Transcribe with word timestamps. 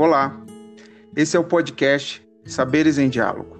Olá, 0.00 0.40
esse 1.16 1.36
é 1.36 1.40
o 1.40 1.44
podcast 1.44 2.24
Saberes 2.44 2.98
em 2.98 3.08
Diálogo. 3.08 3.58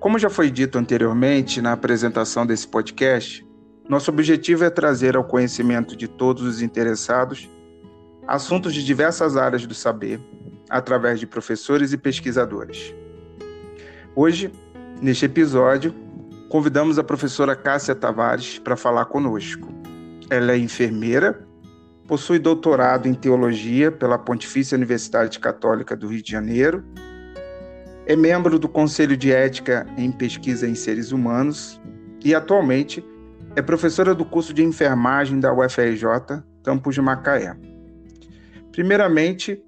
Como 0.00 0.18
já 0.18 0.30
foi 0.30 0.50
dito 0.50 0.78
anteriormente 0.78 1.60
na 1.60 1.72
apresentação 1.72 2.46
desse 2.46 2.66
podcast, 2.66 3.46
nosso 3.86 4.10
objetivo 4.10 4.64
é 4.64 4.70
trazer 4.70 5.14
ao 5.14 5.22
conhecimento 5.22 5.94
de 5.94 6.08
todos 6.08 6.42
os 6.42 6.62
interessados 6.62 7.50
assuntos 8.26 8.72
de 8.72 8.82
diversas 8.82 9.36
áreas 9.36 9.66
do 9.66 9.74
saber, 9.74 10.18
através 10.70 11.20
de 11.20 11.26
professores 11.26 11.92
e 11.92 11.98
pesquisadores. 11.98 12.94
Hoje, 14.14 14.50
neste 15.02 15.26
episódio, 15.26 15.94
convidamos 16.48 16.98
a 16.98 17.04
professora 17.04 17.54
Cássia 17.54 17.94
Tavares 17.94 18.58
para 18.58 18.74
falar 18.74 19.04
conosco. 19.04 19.68
Ela 20.30 20.52
é 20.52 20.56
enfermeira 20.56 21.45
Possui 22.06 22.38
doutorado 22.38 23.08
em 23.08 23.14
teologia 23.14 23.90
pela 23.90 24.16
Pontifícia 24.16 24.76
Universidade 24.76 25.40
Católica 25.40 25.96
do 25.96 26.06
Rio 26.06 26.22
de 26.22 26.30
Janeiro. 26.30 26.84
É 28.06 28.14
membro 28.14 28.60
do 28.60 28.68
Conselho 28.68 29.16
de 29.16 29.32
Ética 29.32 29.84
em 29.98 30.12
Pesquisa 30.12 30.68
em 30.68 30.76
Seres 30.76 31.10
Humanos 31.10 31.80
e 32.24 32.32
atualmente 32.32 33.04
é 33.56 33.62
professora 33.62 34.14
do 34.14 34.24
curso 34.24 34.54
de 34.54 34.62
enfermagem 34.62 35.40
da 35.40 35.52
UFRJ, 35.52 36.44
campus 36.62 36.94
de 36.94 37.00
Macaé. 37.00 37.56
Primeiramente, 38.70 39.60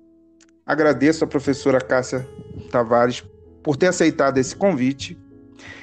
agradeço 0.65 1.24
a 1.24 1.27
professora 1.27 1.80
Cássia 1.80 2.24
Tavares 2.70 3.24
por 3.65 3.77
ter 3.77 3.88
aceitado 3.88 4.38
esse 4.38 4.55
convite 4.55 5.18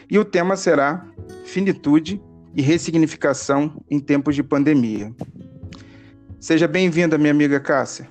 e 0.09 0.17
o 0.17 0.23
tema 0.23 0.55
será 0.55 1.05
finitude 1.43 2.21
e 2.55 2.61
ressignificação 2.61 3.83
em 3.91 3.99
tempos 3.99 4.35
de 4.35 4.43
pandemia. 4.43 5.13
Seja 6.39 6.67
bem-vinda, 6.67 7.17
minha 7.17 7.31
amiga 7.31 7.59
Cássia. 7.59 8.07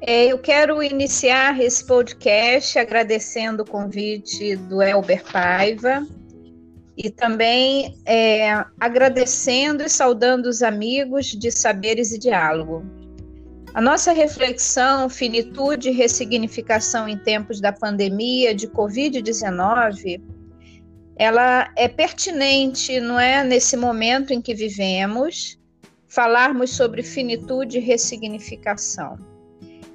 É, 0.00 0.26
eu 0.26 0.38
quero 0.38 0.82
iniciar 0.82 1.60
esse 1.60 1.86
podcast 1.86 2.78
agradecendo 2.78 3.62
o 3.62 3.66
convite 3.66 4.56
do 4.56 4.80
Elber 4.80 5.22
Paiva 5.30 6.06
e 6.96 7.10
também 7.10 7.94
é, 8.06 8.64
agradecendo 8.80 9.82
e 9.82 9.90
saudando 9.90 10.46
os 10.46 10.62
amigos 10.62 11.26
de 11.26 11.50
Saberes 11.50 12.12
e 12.12 12.18
Diálogo. 12.18 12.84
A 13.72 13.80
nossa 13.80 14.12
reflexão, 14.12 15.08
finitude 15.08 15.90
e 15.90 15.92
ressignificação 15.92 17.08
em 17.08 17.16
tempos 17.16 17.60
da 17.60 17.72
pandemia 17.72 18.54
de 18.54 18.66
Covid-19 18.68 20.20
ela 21.20 21.70
é 21.76 21.86
pertinente, 21.86 22.98
não 22.98 23.20
é, 23.20 23.44
nesse 23.44 23.76
momento 23.76 24.32
em 24.32 24.40
que 24.40 24.54
vivemos, 24.54 25.58
falarmos 26.08 26.70
sobre 26.70 27.02
finitude 27.02 27.76
e 27.76 27.80
ressignificação. 27.80 29.18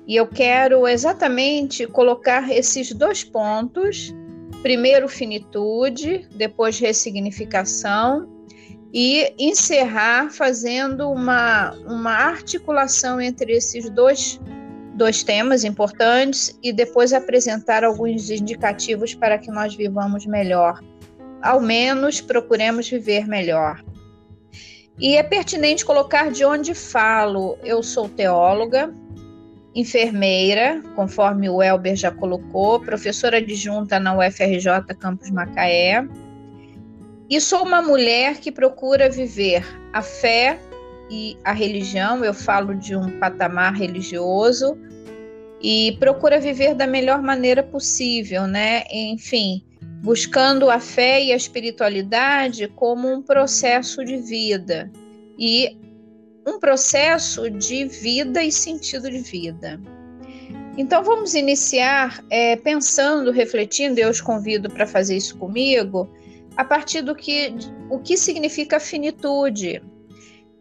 E 0.06 0.16
eu 0.16 0.28
quero 0.28 0.88
exatamente 0.88 1.88
colocar 1.88 2.52
esses 2.52 2.94
dois 2.94 3.24
pontos: 3.24 4.14
primeiro, 4.62 5.10
finitude, 5.10 6.28
depois, 6.36 6.78
ressignificação, 6.78 8.30
e 8.94 9.34
encerrar 9.40 10.30
fazendo 10.30 11.10
uma, 11.10 11.72
uma 11.88 12.12
articulação 12.12 13.20
entre 13.20 13.52
esses 13.52 13.90
dois, 13.90 14.40
dois 14.94 15.24
temas 15.24 15.64
importantes 15.64 16.56
e 16.62 16.72
depois 16.72 17.14
apresentar 17.14 17.84
alguns 17.84 18.30
indicativos 18.30 19.16
para 19.16 19.40
que 19.40 19.50
nós 19.50 19.74
vivamos 19.74 20.28
melhor 20.28 20.80
ao 21.46 21.62
menos 21.62 22.20
procuremos 22.20 22.90
viver 22.90 23.28
melhor. 23.28 23.84
E 24.98 25.16
é 25.16 25.22
pertinente 25.22 25.86
colocar 25.86 26.32
de 26.32 26.44
onde 26.44 26.74
falo. 26.74 27.58
Eu 27.64 27.84
sou 27.84 28.10
teóloga, 28.10 28.92
enfermeira, 29.76 30.82
conforme 30.96 31.48
o 31.50 31.62
Elber 31.62 31.96
já 31.96 32.10
colocou, 32.10 32.80
professora 32.80 33.38
adjunta 33.38 34.00
na 34.00 34.18
UFRJ 34.18 34.96
Campus 35.00 35.30
Macaé. 35.30 36.08
E 37.30 37.40
sou 37.40 37.64
uma 37.64 37.82
mulher 37.82 38.38
que 38.38 38.52
procura 38.52 39.10
viver 39.10 39.64
a 39.94 40.02
fé 40.02 40.60
e 41.12 41.38
a 41.44 41.52
religião, 41.52 42.26
eu 42.26 42.34
falo 42.34 42.74
de 42.74 42.96
um 42.96 43.20
patamar 43.20 43.74
religioso, 43.74 44.78
e 45.62 45.96
procura 46.00 46.40
viver 46.40 46.74
da 46.74 46.88
melhor 46.88 47.22
maneira 47.22 47.62
possível, 47.62 48.48
né? 48.48 48.84
Enfim, 48.92 49.64
buscando 50.06 50.70
a 50.70 50.80
fé 50.80 51.20
e 51.20 51.34
a 51.34 51.36
espiritualidade 51.36 52.68
como 52.76 53.12
um 53.12 53.24
processo 53.24 54.06
de 54.06 54.18
vida 54.18 54.92
e 55.36 55.76
um 56.46 56.60
processo 56.60 57.50
de 57.50 57.86
vida 57.86 58.44
e 58.44 58.52
sentido 58.52 59.10
de 59.10 59.18
vida. 59.18 59.82
Então 60.78 61.04
vamos 61.04 61.34
iniciar 61.34 62.24
é, 62.30 62.56
pensando, 62.56 63.32
refletindo, 63.32 64.00
eu 64.00 64.12
os 64.12 64.22
convido 64.22 64.70
para 64.70 64.86
fazer 64.86 65.18
isso 65.18 65.40
comigo, 65.40 66.08
a 66.56 66.64
partir 66.64 67.02
do 67.02 67.16
que 67.16 67.56
o 67.90 67.98
que 67.98 68.16
significa 68.16 68.80
finitude. 68.80 69.82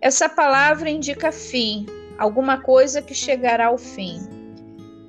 Essa 0.01 0.27
palavra 0.27 0.89
indica 0.89 1.31
fim, 1.31 1.85
alguma 2.17 2.63
coisa 2.63 3.03
que 3.03 3.13
chegará 3.13 3.67
ao 3.67 3.77
fim. 3.77 4.21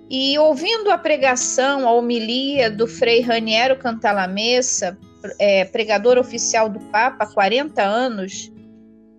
E 0.10 0.38
ouvindo 0.38 0.92
a 0.92 0.98
pregação, 0.98 1.88
a 1.88 1.92
homilia 1.92 2.70
do 2.70 2.88
Frei 2.88 3.22
Raniero 3.22 3.78
Cantalamessa, 3.78 4.98
é, 5.40 5.66
pregador 5.66 6.18
oficial 6.18 6.70
do 6.70 6.80
Papa 6.92 7.24
há 7.24 7.28
40 7.28 7.82
anos, 7.82 8.52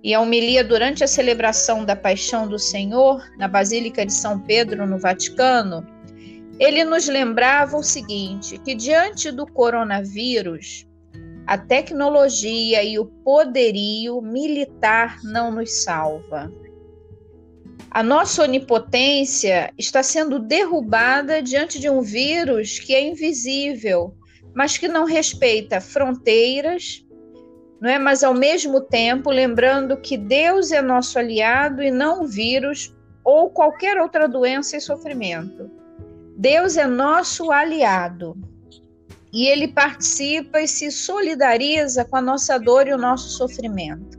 e 0.03 0.15
a 0.15 0.21
homilia 0.21 0.63
durante 0.63 1.03
a 1.03 1.09
celebração 1.09 1.85
da 1.85 1.97
Paixão 1.97 2.47
do 2.47 2.59
Senhor, 2.59 3.21
na 3.37 3.49
Basílica 3.49 4.07
de 4.07 4.13
São 4.13 4.39
Pedro, 4.39 4.87
no 4.87 4.99
Vaticano, 4.99 5.85
ele 6.59 6.85
nos 6.85 7.09
lembrava 7.09 7.77
o 7.77 7.83
seguinte: 7.83 8.59
que 8.59 8.75
diante 8.75 9.33
do 9.33 9.47
coronavírus, 9.47 10.87
a 11.47 11.59
tecnologia 11.59 12.83
e 12.83 12.99
o 12.99 13.05
poderio 13.07 14.21
militar 14.21 15.19
não 15.23 15.51
nos 15.51 15.83
salva. 15.83 16.53
A 17.97 18.03
nossa 18.03 18.43
onipotência 18.43 19.73
está 19.79 20.03
sendo 20.03 20.39
derrubada 20.39 21.41
diante 21.41 21.79
de 21.79 21.89
um 21.89 22.03
vírus 22.03 22.79
que 22.79 22.95
é 22.95 23.01
invisível, 23.01 24.15
mas 24.55 24.77
que 24.77 24.87
não 24.87 25.07
respeita 25.07 25.81
fronteiras, 25.81 27.03
não 27.81 27.89
é? 27.89 27.99
Mas 27.99 28.23
ao 28.23 28.35
mesmo 28.35 28.83
tempo, 28.83 29.31
lembrando 29.31 29.97
que 29.97 30.19
Deus 30.19 30.73
é 30.73 30.83
nosso 30.83 31.19
aliado 31.19 31.83
e 31.83 31.91
não 31.91 32.25
o 32.25 32.27
vírus 32.27 32.95
ou 33.25 33.49
qualquer 33.49 33.99
outra 33.99 34.29
doença 34.29 34.77
e 34.77 34.81
sofrimento. 34.83 35.71
Deus 36.37 36.77
é 36.77 36.87
nosso 36.87 37.51
aliado. 37.51 38.37
E 39.33 39.49
ele 39.49 39.69
participa 39.69 40.61
e 40.61 40.69
se 40.69 40.91
solidariza 40.91 42.05
com 42.05 42.17
a 42.17 42.21
nossa 42.21 42.59
dor 42.59 42.89
e 42.89 42.93
o 42.93 42.99
nosso 42.99 43.31
sofrimento. 43.31 44.16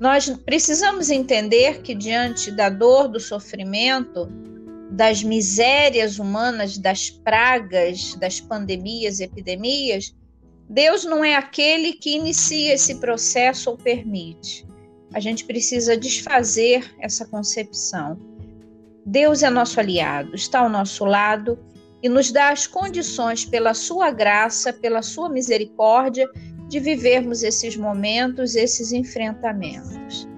Nós 0.00 0.30
precisamos 0.46 1.10
entender 1.10 1.82
que, 1.82 1.94
diante 1.94 2.50
da 2.50 2.70
dor, 2.70 3.06
do 3.06 3.20
sofrimento, 3.20 4.26
das 4.90 5.22
misérias 5.22 6.18
humanas, 6.18 6.78
das 6.78 7.10
pragas, 7.10 8.14
das 8.14 8.40
pandemias, 8.40 9.20
epidemias, 9.20 10.16
Deus 10.70 11.04
não 11.04 11.22
é 11.22 11.34
aquele 11.34 11.92
que 11.92 12.16
inicia 12.16 12.72
esse 12.72 12.94
processo 12.94 13.68
ou 13.68 13.76
permite. 13.76 14.66
A 15.12 15.20
gente 15.20 15.44
precisa 15.44 15.96
desfazer 15.98 16.94
essa 16.98 17.26
concepção. 17.26 18.18
Deus 19.04 19.42
é 19.42 19.50
nosso 19.50 19.78
aliado, 19.78 20.34
está 20.34 20.60
ao 20.60 20.70
nosso 20.70 21.04
lado 21.04 21.58
e 22.02 22.08
nos 22.08 22.32
dá 22.32 22.50
as 22.50 22.66
condições, 22.66 23.44
pela 23.44 23.74
sua 23.74 24.10
graça, 24.10 24.72
pela 24.72 25.02
sua 25.02 25.28
misericórdia, 25.28 26.26
de 26.70 26.78
vivermos 26.78 27.42
esses 27.42 27.76
momentos, 27.76 28.54
esses 28.54 28.92
enfrentamentos. 28.92 30.28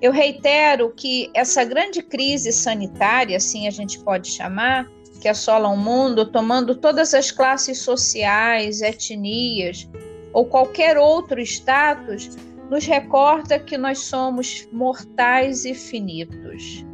Eu 0.00 0.10
reitero 0.10 0.90
que 0.96 1.30
essa 1.34 1.62
grande 1.64 2.02
crise 2.02 2.50
sanitária, 2.50 3.36
assim 3.36 3.68
a 3.68 3.70
gente 3.70 3.98
pode 3.98 4.28
chamar, 4.30 4.90
que 5.20 5.28
assola 5.28 5.68
o 5.68 5.76
mundo, 5.76 6.32
tomando 6.32 6.74
todas 6.74 7.12
as 7.12 7.30
classes 7.30 7.82
sociais, 7.82 8.80
etnias 8.80 9.86
ou 10.32 10.46
qualquer 10.46 10.96
outro 10.96 11.38
status, 11.42 12.30
nos 12.70 12.86
recorda 12.86 13.58
que 13.58 13.76
nós 13.76 13.98
somos 13.98 14.66
mortais 14.72 15.66
e 15.66 15.74
finitos. 15.74 16.86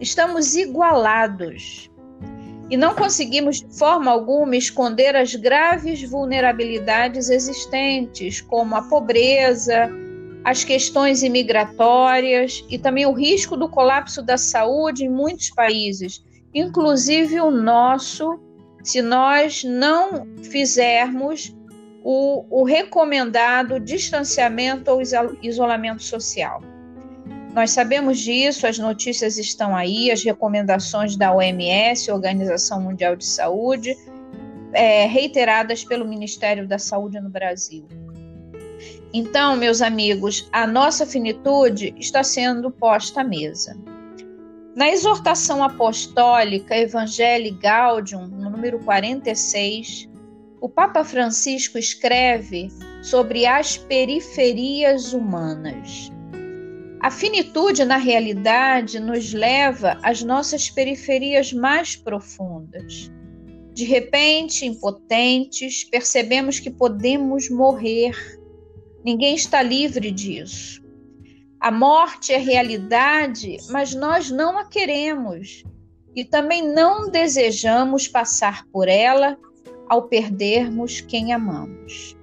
Estamos 0.00 0.56
igualados 0.56 1.88
e 2.72 2.76
não 2.78 2.94
conseguimos 2.94 3.60
de 3.60 3.78
forma 3.78 4.10
alguma 4.10 4.56
esconder 4.56 5.14
as 5.14 5.34
graves 5.34 6.02
vulnerabilidades 6.08 7.28
existentes, 7.28 8.40
como 8.40 8.74
a 8.74 8.80
pobreza, 8.80 9.90
as 10.42 10.64
questões 10.64 11.22
imigratórias 11.22 12.64
e 12.70 12.78
também 12.78 13.04
o 13.04 13.12
risco 13.12 13.58
do 13.58 13.68
colapso 13.68 14.22
da 14.22 14.38
saúde 14.38 15.04
em 15.04 15.10
muitos 15.10 15.50
países, 15.50 16.24
inclusive 16.54 17.38
o 17.42 17.50
nosso, 17.50 18.40
se 18.82 19.02
nós 19.02 19.62
não 19.64 20.26
fizermos 20.42 21.54
o, 22.02 22.46
o 22.48 22.64
recomendado 22.64 23.78
distanciamento 23.78 24.90
ou 24.90 25.02
isolamento 25.42 26.02
social. 26.02 26.62
Nós 27.52 27.70
sabemos 27.70 28.18
disso, 28.18 28.66
as 28.66 28.78
notícias 28.78 29.36
estão 29.36 29.76
aí, 29.76 30.10
as 30.10 30.24
recomendações 30.24 31.16
da 31.16 31.34
OMS, 31.34 32.10
Organização 32.10 32.80
Mundial 32.80 33.14
de 33.14 33.26
Saúde, 33.26 33.94
é, 34.72 35.06
reiteradas 35.06 35.84
pelo 35.84 36.08
Ministério 36.08 36.66
da 36.66 36.78
Saúde 36.78 37.20
no 37.20 37.28
Brasil. 37.28 37.86
Então, 39.12 39.54
meus 39.54 39.82
amigos, 39.82 40.48
a 40.50 40.66
nossa 40.66 41.04
finitude 41.04 41.94
está 41.98 42.24
sendo 42.24 42.70
posta 42.70 43.20
à 43.20 43.24
mesa. 43.24 43.76
Na 44.74 44.88
exortação 44.88 45.62
apostólica 45.62 46.74
Evangelii 46.74 47.50
Gaudium, 47.50 48.26
no 48.28 48.48
número 48.48 48.78
46, 48.78 50.08
o 50.58 50.68
Papa 50.70 51.04
Francisco 51.04 51.76
escreve 51.76 52.68
sobre 53.02 53.44
as 53.44 53.76
periferias 53.76 55.12
humanas. 55.12 56.10
A 57.02 57.10
finitude, 57.10 57.84
na 57.84 57.96
realidade, 57.96 59.00
nos 59.00 59.32
leva 59.32 59.98
às 60.04 60.22
nossas 60.22 60.70
periferias 60.70 61.52
mais 61.52 61.96
profundas. 61.96 63.10
De 63.74 63.84
repente, 63.84 64.64
impotentes, 64.64 65.82
percebemos 65.82 66.60
que 66.60 66.70
podemos 66.70 67.50
morrer. 67.50 68.14
Ninguém 69.04 69.34
está 69.34 69.60
livre 69.62 70.12
disso. 70.12 70.80
A 71.58 71.72
morte 71.72 72.32
é 72.32 72.38
realidade, 72.38 73.56
mas 73.68 73.92
nós 73.92 74.30
não 74.30 74.56
a 74.56 74.64
queremos 74.64 75.64
e 76.14 76.24
também 76.24 76.62
não 76.72 77.10
desejamos 77.10 78.06
passar 78.06 78.64
por 78.66 78.86
ela 78.86 79.36
ao 79.88 80.04
perdermos 80.04 81.00
quem 81.00 81.32
amamos. 81.32 82.16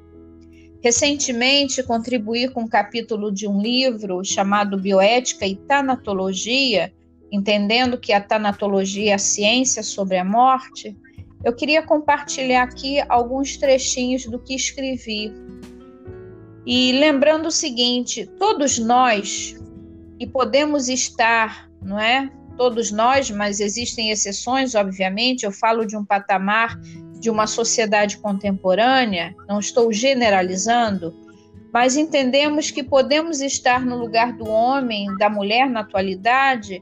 Recentemente, 0.82 1.84
contribuí 1.84 2.48
com 2.48 2.62
um 2.62 2.68
capítulo 2.68 3.32
de 3.32 3.48
um 3.48 3.62
livro 3.62 4.24
chamado 4.24 4.78
Bioética 4.78 5.46
e 5.46 5.56
Tanatologia, 5.56 6.94
entendendo 7.32 7.98
que 7.98 8.14
a 8.14 8.22
tanatologia 8.22 9.12
é 9.12 9.14
a 9.14 9.20
ciência 9.20 9.84
sobre 9.84 10.18
a 10.18 10.24
morte. 10.24 10.98
Eu 11.44 11.54
queria 11.54 11.84
compartilhar 11.84 12.64
aqui 12.64 13.00
alguns 13.10 13.58
trechinhos 13.58 14.26
do 14.26 14.40
que 14.40 14.56
escrevi. 14.56 15.34
E 16.66 16.94
lembrando 16.94 17.48
o 17.48 17.52
seguinte: 17.52 18.26
todos 18.40 18.80
nós, 18.80 19.56
e 20.18 20.26
podemos 20.26 20.88
estar, 20.88 21.70
não 21.82 22.00
é? 22.00 22.30
Todos 22.58 22.92
nós, 22.92 23.30
mas 23.32 23.60
existem 23.60 24.12
exceções, 24.12 24.76
obviamente. 24.76 25.46
Eu 25.46 25.52
falo 25.52 25.86
de 25.86 25.96
um 25.96 26.06
patamar 26.06 26.80
de 27.20 27.30
uma 27.30 27.46
sociedade 27.46 28.18
contemporânea, 28.18 29.36
não 29.48 29.60
estou 29.60 29.92
generalizando, 29.92 31.14
mas 31.72 31.98
entendemos 31.98 32.72
que 32.72 32.82
podemos 32.82 33.42
estar 33.42 33.86
no 33.86 33.98
lugar 33.98 34.34
do 34.34 34.50
homem, 34.50 35.16
da 35.18 35.30
mulher 35.30 35.70
na 35.70 35.82
atualidade, 35.82 36.82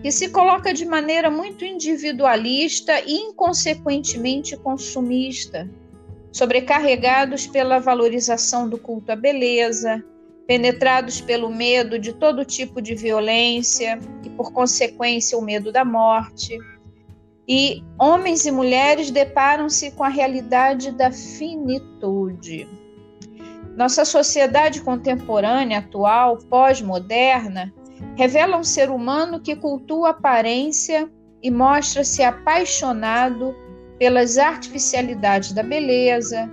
que 0.00 0.10
se 0.10 0.30
coloca 0.30 0.72
de 0.72 0.86
maneira 0.86 1.30
muito 1.30 1.64
individualista 1.64 3.00
e 3.00 3.12
inconsequentemente 3.12 4.56
consumista, 4.56 5.68
sobrecarregados 6.32 7.46
pela 7.46 7.78
valorização 7.78 8.68
do 8.68 8.78
culto 8.78 9.12
à 9.12 9.16
beleza, 9.16 10.02
penetrados 10.46 11.20
pelo 11.20 11.50
medo 11.50 11.98
de 11.98 12.12
todo 12.12 12.44
tipo 12.44 12.80
de 12.80 12.94
violência 12.94 13.98
e, 14.24 14.30
por 14.30 14.52
consequência, 14.52 15.36
o 15.36 15.42
medo 15.42 15.70
da 15.70 15.84
morte 15.84 16.56
e 17.46 17.82
homens 17.98 18.46
e 18.46 18.50
mulheres 18.50 19.10
deparam-se 19.10 19.90
com 19.92 20.04
a 20.04 20.08
realidade 20.08 20.92
da 20.92 21.10
finitude. 21.10 22.68
Nossa 23.76 24.04
sociedade 24.04 24.80
contemporânea, 24.82 25.78
atual, 25.78 26.38
pós-moderna, 26.38 27.72
revela 28.16 28.56
um 28.56 28.64
ser 28.64 28.90
humano 28.90 29.40
que 29.40 29.56
cultua 29.56 30.08
a 30.08 30.10
aparência 30.10 31.10
e 31.42 31.50
mostra-se 31.50 32.22
apaixonado 32.22 33.54
pelas 33.98 34.38
artificialidades 34.38 35.52
da 35.52 35.62
beleza 35.62 36.50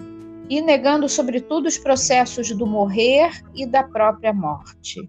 e 0.50 0.62
negando, 0.62 1.07
sobretudo, 1.07 1.68
os 1.68 1.77
processos 1.77 2.51
do 2.51 2.65
morrer 2.65 3.31
e 3.53 3.65
da 3.65 3.83
própria 3.83 4.33
morte. 4.33 5.07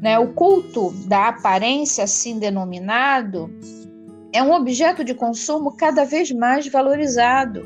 Né? 0.00 0.18
O 0.18 0.32
culto 0.32 0.90
da 1.06 1.28
aparência, 1.28 2.04
assim 2.04 2.38
denominado, 2.38 3.50
é 4.32 4.42
um 4.42 4.52
objeto 4.52 5.02
de 5.02 5.14
consumo 5.14 5.76
cada 5.76 6.04
vez 6.04 6.30
mais 6.30 6.66
valorizado. 6.66 7.64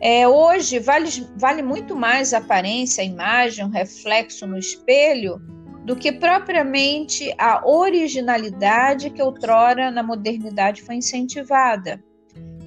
É, 0.00 0.28
hoje 0.28 0.78
vale, 0.78 1.08
vale 1.36 1.62
muito 1.62 1.96
mais 1.96 2.32
a 2.32 2.38
aparência, 2.38 3.02
a 3.02 3.06
imagem, 3.06 3.64
o 3.64 3.68
reflexo 3.68 4.46
no 4.46 4.58
espelho, 4.58 5.40
do 5.84 5.96
que 5.96 6.12
propriamente 6.12 7.34
a 7.38 7.66
originalidade 7.66 9.10
que 9.10 9.22
outrora 9.22 9.90
na 9.90 10.02
modernidade 10.02 10.82
foi 10.82 10.96
incentivada. 10.96 12.02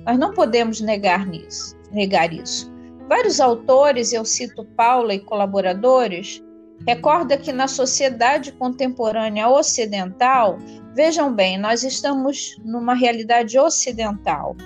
Nós 0.05 0.17
não 0.17 0.33
podemos 0.33 0.81
negar, 0.81 1.25
nisso, 1.25 1.77
negar 1.91 2.33
isso. 2.33 2.71
Vários 3.07 3.39
autores, 3.39 4.11
eu 4.11 4.25
cito 4.25 4.65
Paula 4.65 5.13
e 5.13 5.19
colaboradores, 5.19 6.43
recorda 6.85 7.37
que 7.37 7.51
na 7.51 7.67
sociedade 7.67 8.51
contemporânea 8.51 9.47
ocidental 9.47 10.57
Vejam 10.93 11.33
bem, 11.33 11.57
nós 11.57 11.83
estamos 11.83 12.57
numa 12.65 12.93
realidade 12.93 13.57
ocidental. 13.57 14.57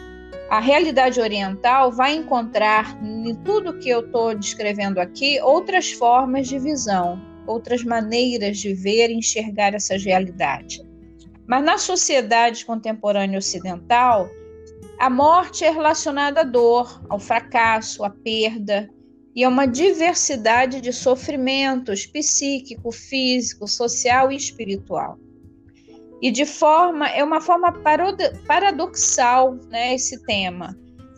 A 0.50 0.60
realidade 0.60 1.22
oriental 1.22 1.92
vai 1.92 2.16
encontrar 2.16 2.98
em 3.04 3.36
tudo 3.36 3.78
que 3.78 3.90
eu 3.90 4.00
estou 4.00 4.34
descrevendo 4.34 5.00
aqui 5.00 5.40
outras 5.42 5.92
formas 5.92 6.48
de 6.48 6.58
visão, 6.58 7.22
outras 7.46 7.84
maneiras 7.84 8.58
de 8.58 8.74
ver 8.74 9.12
e 9.12 9.14
enxergar 9.14 9.76
essas 9.76 10.04
realidades. 10.04 10.82
Mas 11.48 11.64
na 11.64 11.78
sociedade 11.78 12.66
contemporânea 12.66 13.38
ocidental, 13.38 14.28
a 15.00 15.12
morte 15.12 15.64
é 15.64 15.70
relacionada 15.70 16.42
à 16.42 16.44
dor, 16.44 17.04
ao 17.08 17.20
fracasso, 17.20 18.04
à 18.04 18.10
perda 18.10 18.90
e 19.36 19.44
a 19.44 19.50
uma 19.50 19.66
diversidade 19.66 20.80
de 20.80 20.94
sofrimentos 20.94 22.06
psíquico, 22.06 22.92
físico, 22.92 23.68
social 23.68 24.32
e 24.32 24.36
espiritual 24.36 25.20
e 26.22 26.32
de 26.32 26.46
forma 26.46 27.08
é 27.08 27.24
uma 27.24 27.42
forma 27.42 27.72
paradoxal, 28.48 29.56
né, 29.70 29.94
esse 29.94 30.24
tema. 30.26 30.76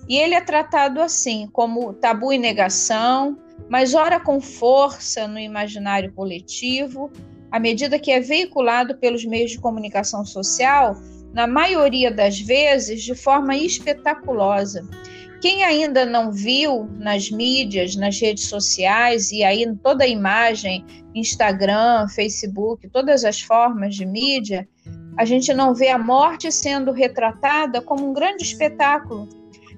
E 0.07 0.17
ele 0.17 0.35
é 0.35 0.41
tratado 0.41 1.01
assim, 1.01 1.47
como 1.51 1.93
tabu 1.93 2.31
e 2.33 2.37
negação, 2.37 3.37
mas 3.69 3.93
ora 3.93 4.19
com 4.19 4.39
força 4.39 5.27
no 5.27 5.39
imaginário 5.39 6.11
coletivo, 6.13 7.11
à 7.51 7.59
medida 7.59 7.99
que 7.99 8.11
é 8.11 8.19
veiculado 8.19 8.97
pelos 8.97 9.25
meios 9.25 9.51
de 9.51 9.59
comunicação 9.59 10.25
social, 10.25 10.95
na 11.33 11.45
maioria 11.45 12.11
das 12.11 12.39
vezes 12.39 13.03
de 13.03 13.13
forma 13.13 13.55
espetaculosa. 13.55 14.87
Quem 15.41 15.63
ainda 15.63 16.05
não 16.05 16.31
viu 16.31 16.89
nas 16.97 17.29
mídias, 17.29 17.95
nas 17.95 18.19
redes 18.19 18.47
sociais 18.47 19.31
e 19.31 19.43
aí 19.43 19.65
toda 19.83 20.03
a 20.03 20.07
imagem, 20.07 20.83
Instagram, 21.13 22.07
Facebook, 22.07 22.87
todas 22.89 23.23
as 23.23 23.39
formas 23.41 23.95
de 23.95 24.05
mídia, 24.05 24.67
a 25.15 25.25
gente 25.25 25.53
não 25.53 25.73
vê 25.73 25.89
a 25.89 25.97
morte 25.97 26.51
sendo 26.51 26.91
retratada 26.91 27.81
como 27.81 28.09
um 28.09 28.13
grande 28.13 28.43
espetáculo. 28.43 29.27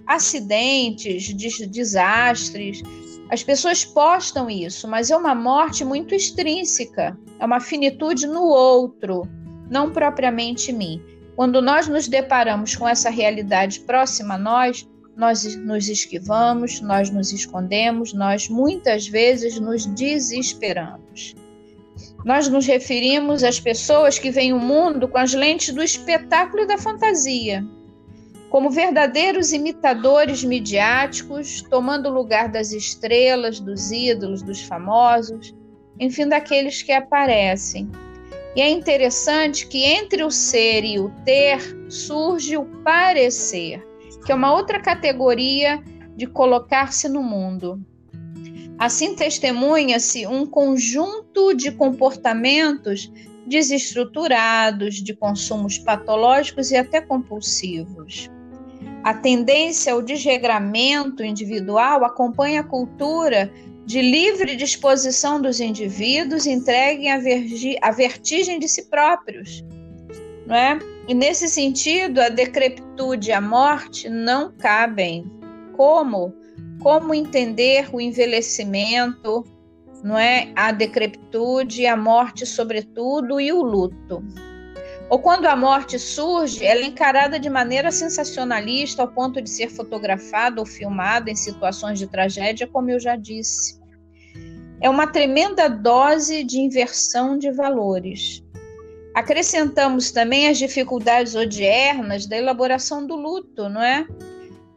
Acidentes, 0.07 1.33
desastres, 1.69 2.81
as 3.29 3.43
pessoas 3.43 3.85
postam 3.85 4.49
isso, 4.49 4.87
mas 4.87 5.11
é 5.11 5.15
uma 5.15 5.35
morte 5.35 5.85
muito 5.85 6.15
extrínseca, 6.15 7.17
é 7.37 7.45
uma 7.45 7.59
finitude 7.59 8.25
no 8.25 8.43
outro, 8.43 9.21
não 9.69 9.91
propriamente 9.91 10.71
em 10.71 10.75
mim. 10.75 11.01
Quando 11.35 11.61
nós 11.61 11.87
nos 11.87 12.07
deparamos 12.07 12.75
com 12.75 12.87
essa 12.87 13.09
realidade 13.09 13.81
próxima 13.81 14.33
a 14.33 14.37
nós, 14.37 14.89
nós 15.19 15.43
nos 15.57 15.89
esquivamos, 15.89 16.79
nós 16.79 17.09
nos 17.09 17.33
escondemos, 17.33 18.13
nós 18.13 18.47
muitas 18.47 19.05
vezes 19.05 19.59
nos 19.59 19.85
desesperamos. 19.85 21.35
Nós 22.23 22.47
nos 22.47 22.65
referimos 22.65 23.43
às 23.43 23.59
pessoas 23.59 24.17
que 24.17 24.31
veem 24.31 24.53
o 24.53 24.59
mundo 24.59 25.09
com 25.09 25.17
as 25.17 25.33
lentes 25.33 25.73
do 25.73 25.83
espetáculo 25.83 26.63
e 26.63 26.67
da 26.67 26.77
fantasia, 26.77 27.65
como 28.49 28.69
verdadeiros 28.69 29.51
imitadores 29.51 30.41
midiáticos, 30.41 31.63
tomando 31.69 32.07
o 32.07 32.13
lugar 32.13 32.47
das 32.47 32.71
estrelas, 32.71 33.59
dos 33.59 33.91
ídolos, 33.91 34.41
dos 34.41 34.61
famosos, 34.61 35.53
enfim, 35.99 36.29
daqueles 36.29 36.81
que 36.81 36.93
aparecem. 36.93 37.91
E 38.55 38.61
é 38.61 38.69
interessante 38.69 39.67
que 39.67 39.83
entre 39.83 40.23
o 40.23 40.31
ser 40.31 40.85
e 40.85 40.97
o 40.97 41.09
ter 41.25 41.59
surge 41.89 42.55
o 42.55 42.63
parecer, 42.85 43.88
que 44.25 44.31
é 44.31 44.35
uma 44.35 44.53
outra 44.53 44.79
categoria 44.79 45.83
de 46.15 46.27
colocar-se 46.27 47.07
no 47.07 47.23
mundo. 47.23 47.81
Assim 48.77 49.15
testemunha-se 49.15 50.25
um 50.25 50.45
conjunto 50.45 51.53
de 51.53 51.71
comportamentos 51.71 53.11
desestruturados, 53.45 54.95
de 54.95 55.13
consumos 55.13 55.77
patológicos 55.77 56.71
e 56.71 56.77
até 56.77 57.01
compulsivos. 57.01 58.29
A 59.03 59.13
tendência 59.13 59.93
ao 59.93 60.01
desregramento 60.01 61.23
individual 61.23 62.05
acompanha 62.05 62.61
a 62.61 62.63
cultura 62.63 63.51
de 63.85 64.01
livre 64.01 64.55
disposição 64.55 65.41
dos 65.41 65.59
indivíduos 65.59 66.45
entreguem 66.45 67.11
à 67.11 67.91
vertigem 67.91 68.59
de 68.59 68.67
si 68.67 68.83
próprios, 68.83 69.63
não 70.45 70.55
é? 70.55 70.79
E 71.09 71.13
nesse 71.15 71.47
sentido, 71.47 72.21
a 72.21 72.29
decrepitude 72.29 73.31
e 73.31 73.33
a 73.33 73.41
morte 73.41 74.07
não 74.07 74.51
cabem. 74.51 75.25
Como? 75.75 76.31
Como 76.83 77.15
entender 77.15 77.89
o 77.91 77.99
envelhecimento, 77.99 79.43
não 80.03 80.19
é? 80.19 80.51
A 80.55 80.71
decrepitude, 80.71 81.87
a 81.87 81.97
morte, 81.97 82.45
sobretudo, 82.45 83.41
e 83.41 83.51
o 83.51 83.63
luto. 83.63 84.23
Ou 85.09 85.17
quando 85.17 85.47
a 85.47 85.55
morte 85.55 85.97
surge, 85.97 86.63
ela 86.63 86.81
é 86.81 86.85
encarada 86.85 87.39
de 87.39 87.49
maneira 87.49 87.91
sensacionalista 87.91 89.01
ao 89.01 89.07
ponto 89.07 89.41
de 89.41 89.49
ser 89.49 89.71
fotografada 89.71 90.61
ou 90.61 90.65
filmada 90.67 91.31
em 91.31 91.35
situações 91.35 91.97
de 91.97 92.05
tragédia, 92.05 92.67
como 92.67 92.91
eu 92.91 92.99
já 92.99 93.15
disse. 93.15 93.79
É 94.79 94.87
uma 94.87 95.07
tremenda 95.07 95.67
dose 95.67 96.43
de 96.43 96.59
inversão 96.59 97.35
de 97.35 97.49
valores. 97.51 98.43
Acrescentamos 99.13 100.11
também 100.11 100.47
as 100.47 100.57
dificuldades 100.57 101.35
odiernas 101.35 102.25
da 102.25 102.37
elaboração 102.37 103.05
do 103.05 103.15
luto, 103.15 103.67
não 103.67 103.81
é? 103.81 104.07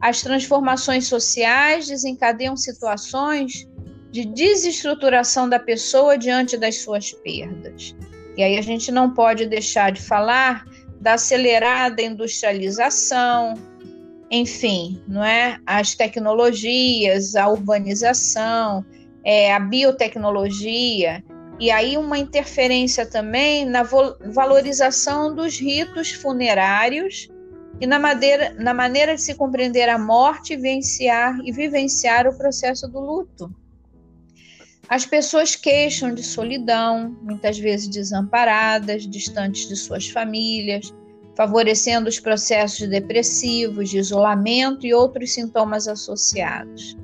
As 0.01 0.21
transformações 0.21 1.07
sociais 1.07 1.87
desencadeiam 1.87 2.57
situações 2.57 3.67
de 4.11 4.25
desestruturação 4.25 5.47
da 5.47 5.59
pessoa 5.59 6.17
diante 6.17 6.57
das 6.57 6.77
suas 6.77 7.11
perdas. 7.11 7.95
E 8.35 8.43
aí 8.43 8.57
a 8.57 8.61
gente 8.61 8.91
não 8.91 9.13
pode 9.13 9.45
deixar 9.45 9.91
de 9.91 10.01
falar 10.01 10.65
da 10.99 11.13
acelerada 11.13 12.01
industrialização, 12.01 13.53
enfim, 14.29 15.01
não 15.07 15.23
é? 15.23 15.59
As 15.65 15.95
tecnologias, 15.95 17.35
a 17.35 17.47
urbanização, 17.47 18.85
é, 19.23 19.53
a 19.53 19.59
biotecnologia, 19.59 21.23
e 21.59 21.71
aí 21.71 21.97
uma 21.97 22.17
interferência 22.17 23.05
também 23.05 23.65
na 23.65 23.83
valorização 23.83 25.33
dos 25.33 25.57
ritos 25.57 26.11
funerários 26.11 27.29
e 27.79 27.87
na, 27.87 27.99
maneira, 27.99 28.53
na 28.57 28.73
maneira 28.73 29.15
de 29.15 29.21
se 29.21 29.35
compreender 29.35 29.89
a 29.89 29.97
morte, 29.97 30.55
vivenciar 30.55 31.37
e 31.43 31.51
vivenciar 31.51 32.27
o 32.27 32.37
processo 32.37 32.87
do 32.87 32.99
luto. 32.99 33.53
As 34.87 35.05
pessoas 35.05 35.55
queixam 35.55 36.13
de 36.13 36.21
solidão, 36.23 37.17
muitas 37.21 37.57
vezes 37.57 37.87
desamparadas, 37.87 39.07
distantes 39.07 39.67
de 39.67 39.75
suas 39.75 40.07
famílias, 40.09 40.93
favorecendo 41.35 42.09
os 42.09 42.19
processos 42.19 42.87
depressivos, 42.87 43.89
de 43.89 43.97
isolamento 43.97 44.85
e 44.85 44.93
outros 44.93 45.33
sintomas 45.33 45.87
associados. 45.87 46.95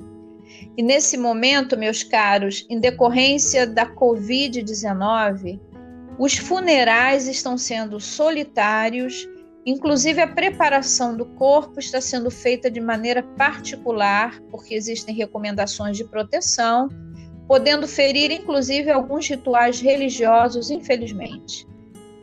E 0.76 0.82
nesse 0.82 1.16
momento, 1.16 1.76
meus 1.76 2.02
caros, 2.02 2.66
em 2.70 2.78
decorrência 2.78 3.66
da 3.66 3.86
Covid-19, 3.86 5.60
os 6.18 6.36
funerais 6.36 7.26
estão 7.26 7.58
sendo 7.58 7.98
solitários, 7.98 9.28
inclusive 9.66 10.20
a 10.20 10.28
preparação 10.28 11.16
do 11.16 11.26
corpo 11.26 11.78
está 11.78 12.00
sendo 12.00 12.30
feita 12.30 12.70
de 12.70 12.80
maneira 12.80 13.22
particular, 13.22 14.40
porque 14.50 14.74
existem 14.74 15.14
recomendações 15.14 15.96
de 15.96 16.04
proteção 16.04 16.88
podendo 17.50 17.88
ferir 17.88 18.30
inclusive 18.30 18.92
alguns 18.92 19.26
rituais 19.28 19.80
religiosos, 19.80 20.70
infelizmente. 20.70 21.66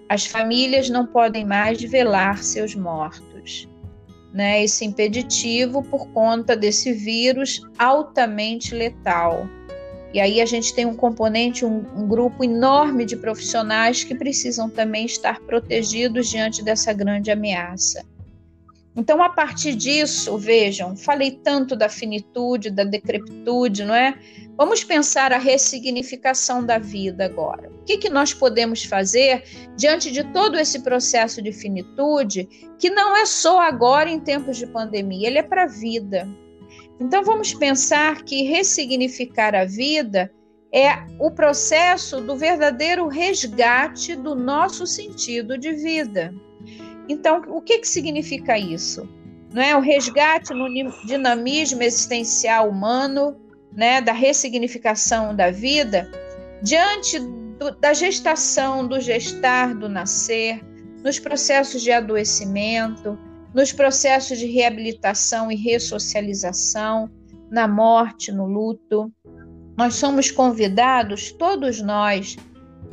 As 0.08 0.26
famílias 0.26 0.90
não 0.90 1.06
podem 1.06 1.46
mais 1.46 1.82
velar 1.82 2.42
seus 2.42 2.74
mortos. 2.74 3.27
Né? 4.34 4.64
Esse 4.64 4.86
impeditivo 4.86 5.82
por 5.84 6.08
conta 6.10 6.56
desse 6.56 6.92
vírus 6.92 7.62
altamente 7.78 8.76
letal. 8.76 9.48
E 10.14 10.20
aí 10.20 10.42
a 10.42 10.46
gente 10.46 10.74
tem 10.74 10.86
um 10.86 10.96
componente, 10.96 11.66
um, 11.66 11.86
um 11.96 12.08
grupo 12.08 12.44
enorme 12.44 13.06
de 13.06 13.16
profissionais 13.16 14.04
que 14.04 14.16
precisam 14.16 14.70
também 14.70 15.06
estar 15.06 15.40
protegidos 15.42 16.30
diante 16.30 16.64
dessa 16.64 16.94
grande 16.94 17.30
ameaça. 17.30 18.06
Então, 18.98 19.22
a 19.22 19.30
partir 19.30 19.76
disso, 19.76 20.40
vejam, 20.40 20.98
falei 20.98 21.30
tanto 21.30 21.76
da 21.76 21.88
finitude, 21.88 22.72
da 22.72 22.84
decrepitude, 22.84 23.86
não 23.86 23.94
é? 23.94 24.18
Vamos 24.58 24.84
pensar 24.84 25.32
a 25.32 25.38
ressignificação 25.38 26.66
da 26.66 26.80
vida 26.80 27.24
agora. 27.24 27.70
O 27.70 27.84
que, 27.86 28.00
que 28.00 28.10
nós 28.10 28.34
podemos 28.34 28.84
fazer 28.84 29.44
diante 29.78 30.12
de 30.12 30.24
todo 30.34 30.58
esse 30.58 30.80
processo 30.80 31.44
de 31.44 31.52
finitude, 31.52 32.46
que 32.80 32.90
não 32.90 33.16
é 33.16 33.28
só 33.28 33.62
agora 33.62 34.10
em 34.10 34.20
tempos 34.20 34.58
de 34.58 34.66
pandemia, 34.66 35.28
ele 35.28 35.38
é 35.38 35.44
para 35.44 35.66
a 35.66 35.68
vida. 35.68 36.28
Então, 37.00 37.24
vamos 37.24 37.54
pensar 37.54 38.24
que 38.24 38.46
ressignificar 38.46 39.54
a 39.54 39.64
vida 39.64 40.34
é 40.74 41.06
o 41.20 41.30
processo 41.30 42.20
do 42.20 42.36
verdadeiro 42.36 43.08
resgate 43.08 44.16
do 44.16 44.34
nosso 44.34 44.88
sentido 44.88 45.56
de 45.56 45.72
vida. 45.74 46.34
Então, 47.10 47.42
o 47.48 47.62
que, 47.62 47.80
que 47.80 47.88
significa 47.88 48.58
isso? 48.58 49.08
Não 49.54 49.62
é 49.62 49.76
o 49.76 49.80
resgate 49.80 50.54
no 50.54 50.68
dinamismo 51.06 51.82
existencial 51.82 52.70
humano, 52.70 53.38
né, 53.72 54.02
da 54.02 54.12
ressignificação 54.12 55.36
da 55.36 55.52
vida, 55.52 56.10
diante 56.62 57.20
do, 57.20 57.72
da 57.80 57.94
gestação, 57.94 58.88
do 58.88 59.00
gestar, 59.00 59.74
do 59.74 59.88
nascer, 59.88 60.62
nos 61.04 61.20
processos 61.20 61.82
de 61.82 61.92
adoecimento, 61.92 63.18
nos 63.54 63.72
processos 63.72 64.38
de 64.38 64.48
reabilitação 64.48 65.52
e 65.52 65.56
ressocialização, 65.56 67.10
na 67.50 67.68
morte, 67.68 68.32
no 68.32 68.46
luto. 68.46 69.12
Nós 69.78 69.96
somos 69.96 70.30
convidados, 70.30 71.32
todos 71.32 71.82
nós, 71.82 72.36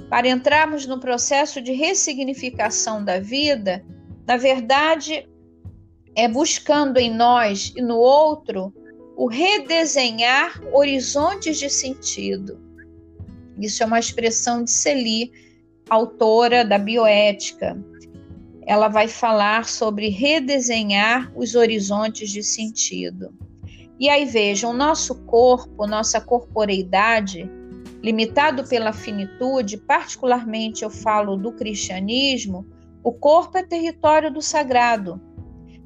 para 0.08 0.28
entrarmos 0.28 0.86
no 0.86 1.00
processo 1.00 1.60
de 1.60 1.72
ressignificação 1.72 3.04
da 3.04 3.18
vida 3.18 3.84
na 4.26 4.36
verdade, 4.36 5.28
é 6.16 6.28
buscando 6.28 6.98
em 6.98 7.14
nós 7.14 7.72
e 7.76 7.82
no 7.82 7.96
outro 7.96 8.72
o 9.16 9.26
redesenhar 9.28 10.60
horizontes 10.72 11.58
de 11.58 11.68
sentido. 11.68 12.58
Isso 13.58 13.82
é 13.82 13.86
uma 13.86 13.98
expressão 13.98 14.64
de 14.64 14.70
Celi, 14.70 15.30
autora 15.88 16.64
da 16.64 16.78
bioética. 16.78 17.78
Ela 18.66 18.88
vai 18.88 19.06
falar 19.06 19.66
sobre 19.66 20.08
redesenhar 20.08 21.30
os 21.36 21.54
horizontes 21.54 22.30
de 22.30 22.42
sentido. 22.42 23.32
E 24.00 24.08
aí 24.08 24.24
vejam, 24.24 24.70
o 24.70 24.74
nosso 24.74 25.14
corpo, 25.26 25.86
nossa 25.86 26.20
corporeidade, 26.20 27.48
limitado 28.02 28.64
pela 28.64 28.92
finitude, 28.92 29.76
particularmente 29.76 30.82
eu 30.82 30.90
falo 30.90 31.36
do 31.36 31.52
cristianismo, 31.52 32.66
o 33.04 33.12
corpo 33.12 33.58
é 33.58 33.62
território 33.62 34.32
do 34.32 34.40
sagrado. 34.40 35.20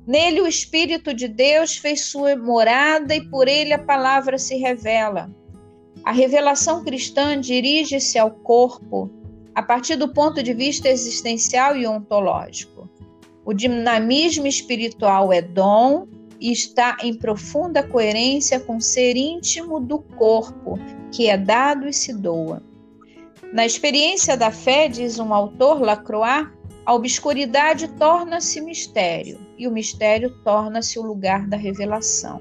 Nele 0.06 0.40
o 0.40 0.46
Espírito 0.46 1.12
de 1.12 1.26
Deus 1.26 1.76
fez 1.76 2.02
sua 2.02 2.36
morada 2.36 3.14
e 3.14 3.28
por 3.28 3.48
ele 3.48 3.74
a 3.74 3.78
palavra 3.78 4.38
se 4.38 4.56
revela. 4.56 5.28
A 6.04 6.12
revelação 6.12 6.84
cristã 6.84 7.38
dirige-se 7.38 8.18
ao 8.18 8.30
corpo 8.30 9.10
a 9.52 9.62
partir 9.62 9.96
do 9.96 10.14
ponto 10.14 10.40
de 10.40 10.54
vista 10.54 10.88
existencial 10.88 11.76
e 11.76 11.84
ontológico. 11.84 12.88
O 13.44 13.52
dinamismo 13.52 14.46
espiritual 14.46 15.32
é 15.32 15.42
dom 15.42 16.06
e 16.40 16.52
está 16.52 16.96
em 17.02 17.12
profunda 17.12 17.82
coerência 17.82 18.60
com 18.60 18.76
o 18.76 18.80
ser 18.80 19.16
íntimo 19.16 19.80
do 19.80 19.98
corpo, 19.98 20.78
que 21.10 21.28
é 21.28 21.36
dado 21.36 21.88
e 21.88 21.92
se 21.92 22.14
doa. 22.14 22.62
Na 23.52 23.66
experiência 23.66 24.36
da 24.36 24.52
fé, 24.52 24.86
diz 24.86 25.18
um 25.18 25.34
autor, 25.34 25.80
Lacroix, 25.80 26.48
a 26.88 26.94
obscuridade 26.94 27.86
torna-se 27.86 28.62
mistério 28.62 29.38
e 29.58 29.68
o 29.68 29.70
mistério 29.70 30.30
torna-se 30.42 30.98
o 30.98 31.02
lugar 31.02 31.46
da 31.46 31.54
revelação. 31.54 32.40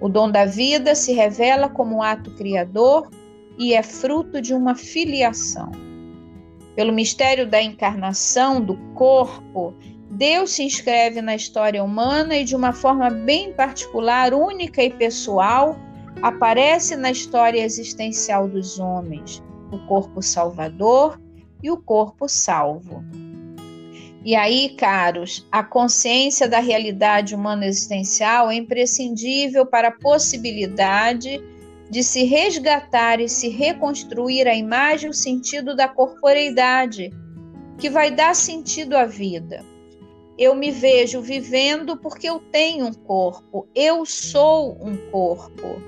O 0.00 0.08
dom 0.08 0.30
da 0.30 0.46
vida 0.46 0.94
se 0.94 1.12
revela 1.12 1.68
como 1.68 1.96
um 1.96 2.02
ato 2.02 2.30
criador 2.30 3.10
e 3.58 3.74
é 3.74 3.82
fruto 3.82 4.40
de 4.40 4.54
uma 4.54 4.74
filiação. 4.74 5.70
Pelo 6.74 6.94
mistério 6.94 7.46
da 7.46 7.60
encarnação 7.60 8.58
do 8.58 8.74
corpo, 8.94 9.74
Deus 10.12 10.52
se 10.52 10.62
inscreve 10.62 11.20
na 11.20 11.34
história 11.34 11.84
humana 11.84 12.36
e, 12.36 12.44
de 12.44 12.56
uma 12.56 12.72
forma 12.72 13.10
bem 13.10 13.52
particular, 13.52 14.32
única 14.32 14.82
e 14.82 14.88
pessoal, 14.88 15.76
aparece 16.22 16.96
na 16.96 17.10
história 17.10 17.62
existencial 17.62 18.48
dos 18.48 18.78
homens, 18.78 19.42
o 19.70 19.78
corpo 19.86 20.22
salvador 20.22 21.20
e 21.62 21.70
o 21.70 21.76
corpo 21.76 22.26
salvo. 22.30 23.04
E 24.28 24.36
aí, 24.36 24.68
caros, 24.68 25.48
a 25.50 25.64
consciência 25.64 26.46
da 26.46 26.58
realidade 26.60 27.34
humana 27.34 27.64
existencial 27.64 28.50
é 28.50 28.56
imprescindível 28.56 29.64
para 29.64 29.88
a 29.88 29.98
possibilidade 29.98 31.42
de 31.88 32.02
se 32.04 32.24
resgatar 32.24 33.22
e 33.22 33.26
se 33.26 33.48
reconstruir 33.48 34.46
a 34.46 34.54
imagem 34.54 35.06
e 35.06 35.10
o 35.10 35.14
sentido 35.14 35.74
da 35.74 35.88
corporeidade, 35.88 37.10
que 37.78 37.88
vai 37.88 38.10
dar 38.10 38.36
sentido 38.36 38.98
à 38.98 39.06
vida. 39.06 39.64
Eu 40.36 40.54
me 40.54 40.70
vejo 40.70 41.22
vivendo 41.22 41.96
porque 41.96 42.28
eu 42.28 42.38
tenho 42.38 42.84
um 42.84 42.92
corpo, 42.92 43.66
eu 43.74 44.04
sou 44.04 44.76
um 44.84 44.94
corpo. 45.10 45.80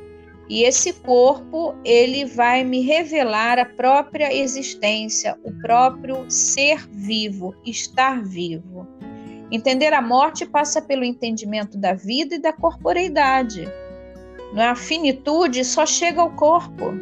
E 0.50 0.64
esse 0.64 0.92
corpo, 0.92 1.76
ele 1.84 2.24
vai 2.24 2.64
me 2.64 2.80
revelar 2.80 3.56
a 3.56 3.64
própria 3.64 4.34
existência, 4.34 5.38
o 5.44 5.52
próprio 5.62 6.28
ser 6.28 6.88
vivo, 6.90 7.54
estar 7.64 8.20
vivo. 8.20 8.84
Entender 9.48 9.92
a 9.92 10.02
morte 10.02 10.44
passa 10.44 10.82
pelo 10.82 11.04
entendimento 11.04 11.78
da 11.78 11.94
vida 11.94 12.34
e 12.34 12.40
da 12.40 12.52
corporeidade. 12.52 13.64
Não 14.52 14.60
é? 14.60 14.66
A 14.66 14.74
finitude 14.74 15.64
só 15.64 15.86
chega 15.86 16.20
ao 16.20 16.32
corpo. 16.32 16.94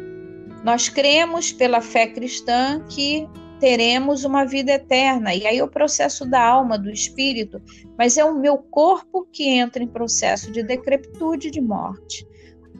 Nós 0.63 0.87
cremos 0.87 1.51
pela 1.51 1.81
fé 1.81 2.05
cristã 2.05 2.85
que 2.87 3.27
teremos 3.59 4.25
uma 4.25 4.45
vida 4.45 4.73
eterna. 4.73 5.33
E 5.33 5.47
aí 5.47 5.57
é 5.57 5.63
o 5.63 5.67
processo 5.67 6.23
da 6.23 6.39
alma, 6.39 6.77
do 6.77 6.91
espírito, 6.91 7.59
mas 7.97 8.15
é 8.15 8.23
o 8.23 8.39
meu 8.39 8.59
corpo 8.59 9.27
que 9.31 9.49
entra 9.49 9.83
em 9.83 9.87
processo 9.87 10.51
de 10.51 10.61
decrepitude, 10.61 11.49
de 11.49 11.59
morte. 11.59 12.29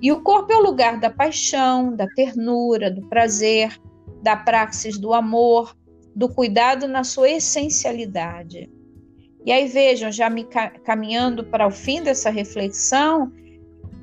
E 0.01 0.11
o 0.11 0.21
corpo 0.21 0.53
é 0.53 0.57
o 0.57 0.63
lugar 0.63 0.99
da 0.99 1.09
paixão, 1.09 1.95
da 1.95 2.07
ternura, 2.07 2.89
do 2.89 3.07
prazer, 3.07 3.77
da 4.21 4.35
praxis 4.35 4.97
do 4.97 5.13
amor, 5.13 5.75
do 6.15 6.29
cuidado 6.29 6.87
na 6.87 7.03
sua 7.03 7.29
essencialidade. 7.29 8.69
E 9.45 9.51
aí 9.51 9.67
vejam, 9.67 10.11
já 10.11 10.29
me 10.29 10.45
caminhando 10.83 11.43
para 11.43 11.67
o 11.67 11.71
fim 11.71 12.01
dessa 12.01 12.29
reflexão, 12.29 13.31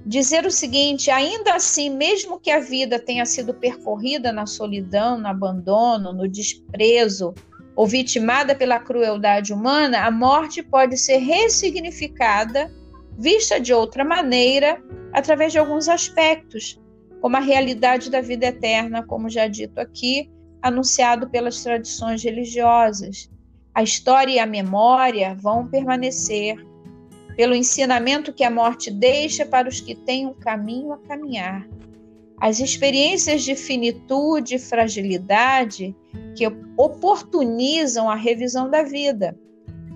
dizer 0.05 0.47
o 0.47 0.51
seguinte: 0.51 1.11
ainda 1.11 1.55
assim, 1.55 1.91
mesmo 1.91 2.41
que 2.41 2.51
a 2.51 2.61
vida 2.61 2.99
tenha 2.99 3.27
sido 3.27 3.53
percorrida 3.53 4.33
na 4.33 4.47
solidão, 4.47 5.19
no 5.19 5.27
abandono, 5.27 6.13
no 6.13 6.29
desprezo, 6.29 7.35
ou 7.75 7.87
vitimada 7.87 8.55
pela 8.55 8.81
crueldade 8.81 9.53
humana, 9.53 10.07
a 10.07 10.11
morte 10.11 10.63
pode 10.63 10.97
ser 10.97 11.19
ressignificada, 11.19 12.73
vista 13.19 13.61
de 13.61 13.75
outra 13.75 14.05
maneira, 14.05 14.83
através 15.17 15.51
de 15.51 15.59
alguns 15.59 15.89
aspectos, 15.89 16.79
como 17.23 17.39
a 17.39 17.41
realidade 17.41 18.11
da 18.11 18.21
vida 18.21 18.49
eterna, 18.49 19.03
como 19.03 19.31
já 19.31 19.49
dito 19.49 19.81
aqui, 19.81 20.31
anunciado 20.61 21.31
pelas 21.31 21.63
tradições 21.63 22.23
religiosas. 22.23 23.31
A 23.75 23.83
história 23.83 24.33
e 24.33 24.39
a 24.39 24.45
memória 24.45 25.35
vão 25.35 25.67
permanecer, 25.67 26.63
pelo 27.35 27.55
ensinamento 27.55 28.31
que 28.31 28.45
a 28.45 28.51
morte 28.51 28.91
deixa 28.91 29.47
para 29.47 29.71
os 29.71 29.81
que 29.81 29.95
têm 29.95 30.27
um 30.27 30.35
caminho 30.35 30.93
a 30.93 30.99
caminhar. 30.99 31.67
As 32.39 32.61
experiências 32.61 33.43
de 33.43 33.55
finitude 33.55 34.57
e 34.57 34.59
fragilidade 34.59 35.97
que 36.37 36.47
oportunizam 36.77 38.11
a 38.11 38.15
revisão 38.15 38.69
da 38.69 38.83
vida. 38.83 39.35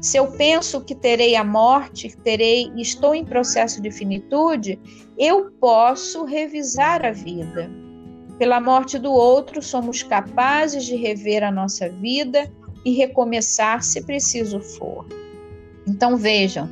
Se 0.01 0.17
eu 0.17 0.33
penso 0.33 0.81
que 0.81 0.95
terei 0.95 1.37
a 1.37 1.45
morte, 1.45 2.17
terei, 2.25 2.73
estou 2.77 3.15
em 3.15 3.25
processo 3.25 3.83
de 3.83 3.91
finitude, 3.91 4.81
eu 5.19 5.51
posso 5.61 6.25
revisar 6.25 7.05
a 7.05 7.13
vida. 7.13 7.71
Pela 8.39 8.59
morte 8.59 8.99
do 8.99 9.13
outro, 9.13 9.61
somos 9.61 10.03
capazes 10.03 10.85
de 10.87 10.97
rever 10.97 11.45
a 11.45 11.51
nossa 11.51 11.91
vida 11.91 12.51
e 12.83 12.93
recomeçar 12.93 13.83
se 13.83 14.03
preciso 14.03 14.59
for. 14.61 15.07
Então 15.87 16.17
vejam, 16.17 16.71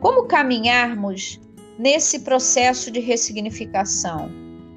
como 0.00 0.26
caminharmos 0.26 1.40
nesse 1.78 2.20
processo 2.20 2.90
de 2.90 2.98
ressignificação? 2.98 4.28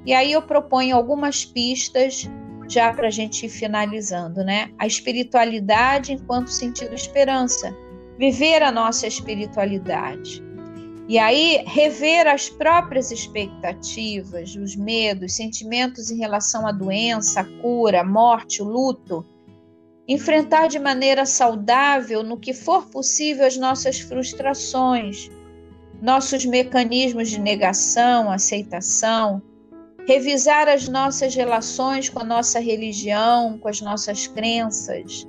E 0.06 0.14
aí 0.14 0.30
eu 0.30 0.42
proponho 0.42 0.94
algumas 0.94 1.44
pistas 1.44 2.30
já 2.68 2.92
para 2.92 3.08
a 3.08 3.10
gente 3.10 3.46
ir 3.46 3.48
finalizando, 3.48 4.44
né? 4.44 4.70
A 4.78 4.86
espiritualidade 4.86 6.12
enquanto 6.12 6.48
sentido 6.48 6.94
esperança, 6.94 7.74
viver 8.18 8.62
a 8.62 8.72
nossa 8.72 9.06
espiritualidade. 9.06 10.42
E 11.08 11.18
aí 11.18 11.64
rever 11.66 12.26
as 12.26 12.50
próprias 12.50 13.10
expectativas, 13.10 14.54
os 14.56 14.76
medos, 14.76 15.36
sentimentos 15.36 16.10
em 16.10 16.18
relação 16.18 16.66
à 16.66 16.72
doença, 16.72 17.40
à 17.40 17.44
cura, 17.62 18.02
à 18.02 18.04
morte, 18.04 18.60
o 18.60 18.66
luto 18.66 19.24
enfrentar 20.08 20.68
de 20.68 20.78
maneira 20.78 21.26
saudável, 21.26 22.22
no 22.22 22.38
que 22.38 22.54
for 22.54 22.86
possível, 22.86 23.46
as 23.46 23.58
nossas 23.58 24.00
frustrações, 24.00 25.30
nossos 26.00 26.46
mecanismos 26.46 27.28
de 27.28 27.38
negação, 27.38 28.30
aceitação, 28.30 29.42
revisar 30.06 30.66
as 30.66 30.88
nossas 30.88 31.34
relações 31.34 32.08
com 32.08 32.20
a 32.20 32.24
nossa 32.24 32.58
religião, 32.58 33.58
com 33.58 33.68
as 33.68 33.82
nossas 33.82 34.26
crenças, 34.26 35.26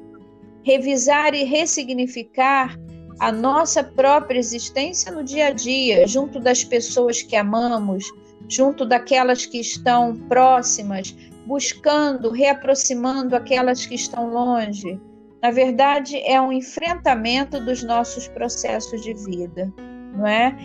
revisar 0.69 1.33
e 1.33 1.43
ressignificar 1.43 2.77
a 3.19 3.31
nossa 3.31 3.83
própria 3.83 4.37
existência 4.37 5.11
no 5.11 5.23
dia 5.23 5.47
a 5.47 5.51
dia, 5.51 6.07
junto 6.07 6.39
das 6.39 6.63
pessoas 6.63 7.23
que 7.23 7.35
amamos, 7.35 8.05
junto 8.47 8.85
daquelas 8.85 9.47
que 9.47 9.59
estão 9.59 10.15
próximas, 10.29 11.15
buscando, 11.47 12.29
reaproximando 12.29 13.35
aquelas 13.35 13.87
que 13.87 13.95
estão 13.95 14.29
longe. 14.29 15.01
Na 15.41 15.49
verdade, 15.49 16.17
é 16.17 16.39
um 16.39 16.51
enfrentamento 16.51 17.59
dos 17.65 17.81
nossos 17.81 18.27
processos 18.27 19.01
de 19.01 19.15
vida, 19.15 19.73
não 20.13 20.27
é? 20.27 20.55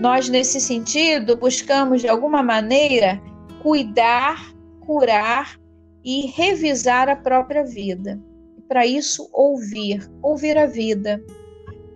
Nós, 0.00 0.28
nesse 0.28 0.60
sentido, 0.60 1.36
buscamos, 1.36 2.00
de 2.00 2.08
alguma 2.08 2.42
maneira, 2.42 3.22
cuidar, 3.62 4.52
curar 4.80 5.56
e 6.04 6.26
revisar 6.26 7.08
a 7.08 7.14
própria 7.14 7.62
vida. 7.64 8.20
Para 8.68 8.86
isso, 8.86 9.28
ouvir, 9.32 10.10
ouvir 10.22 10.56
a 10.56 10.66
vida. 10.66 11.22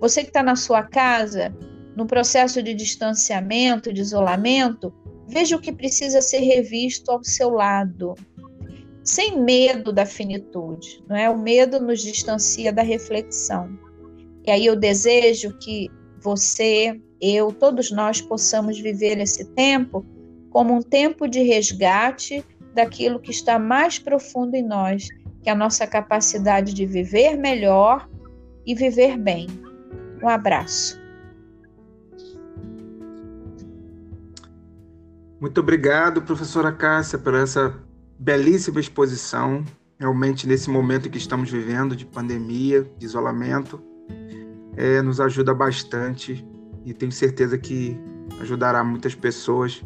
Você 0.01 0.23
que 0.23 0.29
está 0.29 0.43
na 0.43 0.57
sua 0.57 0.83
casa, 0.83 1.55
no 1.97 2.07
processo 2.07 2.63
de 2.63 2.75
distanciamento, 2.75 3.93
de 3.93 4.01
isolamento, 4.01 4.93
veja 5.27 5.57
o 5.57 5.61
que 5.61 5.73
precisa 5.73 6.21
ser 6.21 6.41
revisto 6.41 7.11
ao 7.11 7.25
seu 7.25 7.51
lado 7.51 8.15
sem 9.09 9.41
medo 9.41 9.91
da 9.91 10.05
finitude, 10.05 11.03
não 11.09 11.17
é? 11.17 11.31
O 11.31 11.39
medo 11.39 11.81
nos 11.81 12.03
distancia 12.03 12.71
da 12.71 12.83
reflexão. 12.83 13.79
E 14.47 14.51
aí 14.51 14.67
eu 14.67 14.77
desejo 14.77 15.57
que 15.59 15.91
você, 16.21 17.01
eu, 17.21 17.51
todos 17.51 17.91
nós 17.91 18.21
possamos 18.21 18.79
viver 18.79 19.19
esse 19.19 19.47
tempo 19.53 20.05
como 20.51 20.75
um 20.75 20.83
tempo 20.83 21.27
de 21.27 21.43
resgate 21.43 22.45
daquilo 22.75 23.19
que 23.19 23.31
está 23.31 23.59
mais 23.59 23.99
profundo 23.99 24.55
em 24.55 24.63
nós, 24.63 25.09
que 25.43 25.51
a 25.51 25.55
nossa 25.55 25.87
capacidade 25.87 26.75
de 26.75 26.87
viver 26.87 27.37
melhor 27.37 28.09
e 28.67 28.75
viver 28.75 29.17
bem. 29.17 29.47
Um 30.23 30.29
abraço. 30.29 31.01
Muito 35.41 35.61
obrigado, 35.61 36.21
professora 36.23 36.73
Cássia, 36.73 37.17
por 37.19 37.35
essa 37.35 37.73
belíssima 38.19 38.81
exposição, 38.81 39.65
realmente 39.97 40.47
nesse 40.47 40.69
momento 40.69 41.09
que 41.09 41.19
estamos 41.19 41.49
vivendo 41.51 41.95
de 41.95 42.05
pandemia, 42.05 42.83
de 42.99 43.07
isolamento, 43.07 43.81
é, 44.77 45.01
nos 45.01 45.21
ajuda 45.21 45.55
bastante 45.55 46.45
e 46.85 46.93
tenho 46.93 47.13
certeza 47.13 47.57
que 47.57 47.97
ajudará 48.41 48.83
muitas 48.83 49.15
pessoas 49.15 49.85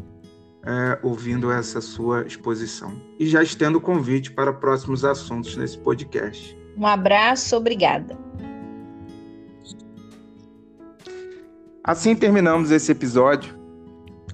é, 0.65 0.99
ouvindo 1.03 1.51
essa 1.51 1.81
sua 1.81 2.25
exposição. 2.25 2.93
E 3.19 3.27
já 3.27 3.43
estendo 3.43 3.77
o 3.77 3.81
convite 3.81 4.31
para 4.31 4.53
próximos 4.53 5.03
assuntos 5.03 5.55
nesse 5.57 5.77
podcast. 5.77 6.57
Um 6.77 6.87
abraço, 6.87 7.55
obrigada. 7.55 8.17
Assim 11.83 12.15
terminamos 12.15 12.71
esse 12.71 12.91
episódio. 12.91 13.53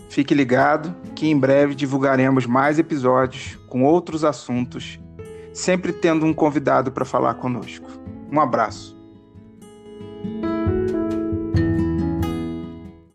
Fique 0.08 0.34
ligado 0.34 0.96
que 1.16 1.28
em 1.28 1.38
breve 1.38 1.74
divulgaremos 1.74 2.46
mais 2.46 2.78
episódios 2.80 3.58
com 3.68 3.84
outros 3.84 4.24
assuntos, 4.24 5.00
sempre 5.54 5.92
tendo 5.92 6.26
um 6.26 6.34
convidado 6.34 6.92
para 6.92 7.06
falar 7.06 7.36
conosco. 7.36 7.90
Um 8.32 8.40
abraço. 8.40 8.99